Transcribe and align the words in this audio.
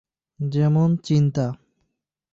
যেমনটা, 0.39 1.01
চিন্তা। 1.03 1.45